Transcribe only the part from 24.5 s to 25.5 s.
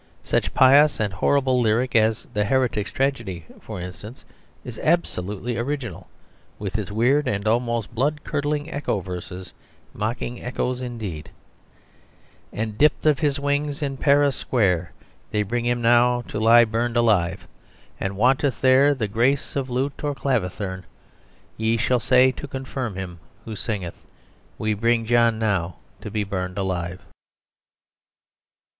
We bring John